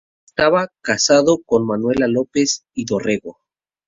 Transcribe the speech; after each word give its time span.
Estaba 0.25 0.71
casado 0.81 1.43
con 1.45 1.67
Manuela 1.67 2.07
López 2.07 2.65
y 2.73 2.85
Dorrego. 2.85 3.37